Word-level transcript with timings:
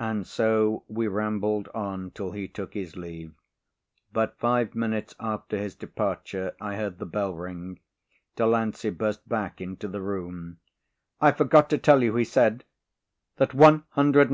And 0.00 0.26
so 0.26 0.82
we 0.88 1.06
rambled 1.06 1.68
on 1.72 2.10
till 2.10 2.32
he 2.32 2.48
took 2.48 2.74
his 2.74 2.96
leave. 2.96 3.34
But 4.12 4.36
five 4.36 4.74
minutes 4.74 5.14
after 5.20 5.56
his 5.58 5.76
departure 5.76 6.56
I 6.60 6.74
heard 6.74 6.98
the 6.98 7.06
bell 7.06 7.32
ring. 7.34 7.78
Delancey 8.34 8.90
burst 8.90 9.28
back 9.28 9.60
into 9.60 9.86
the 9.86 10.02
room, 10.02 10.58
"I 11.20 11.30
forgot 11.30 11.70
to 11.70 11.78
tell 11.78 12.02
you," 12.02 12.16
he 12.16 12.24
said, 12.24 12.64
"that 13.36 13.54
185,000 13.54 13.58
copies 13.60 13.86
of 13.86 13.94
'Transition' 14.02 14.06
have 14.06 14.14
sold." 14.14 14.28